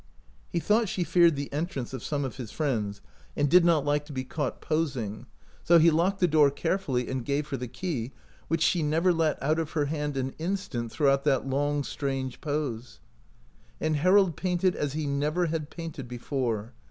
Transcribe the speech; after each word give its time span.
He 0.51 0.57
thought 0.59 0.89
she 0.89 1.03
feared 1.03 1.35
the 1.35 1.53
entrance 1.53 1.93
of 1.93 2.03
some 2.03 2.25
of 2.25 2.37
his 2.37 2.49
friends 2.49 3.01
and 3.37 3.47
did 3.47 3.63
not 3.63 3.85
like 3.85 4.03
to 4.05 4.11
be 4.11 4.23
116 4.23 4.43
OUT 4.43 4.55
OF 4.55 4.61
BOHEMIA 4.61 5.21
caught 5.21 5.25
posing, 5.27 5.27
so 5.63 5.77
he 5.77 5.91
locked 5.91 6.19
the 6.19 6.27
door 6.27 6.49
care 6.49 6.79
fully 6.79 7.07
and 7.07 7.23
gave 7.23 7.47
her 7.49 7.57
the 7.57 7.67
key, 7.67 8.11
which 8.47 8.63
she 8.63 8.81
never 8.81 9.13
let 9.13 9.39
out 9.43 9.59
of 9.59 9.73
her 9.73 9.85
hand 9.85 10.17
an 10.17 10.33
instant 10.39 10.91
throughout 10.91 11.23
that 11.25 11.47
long, 11.47 11.83
strange 11.83 12.41
pose. 12.41 12.99
And 13.79 13.97
Harold 13.97 14.35
painted 14.35 14.75
as 14.75 14.93
he 14.93 15.05
never 15.05 15.45
had 15.45 15.69
painted 15.69 16.07
before. 16.07 16.73